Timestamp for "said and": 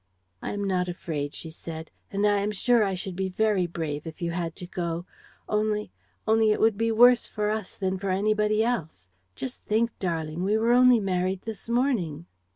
1.51-2.25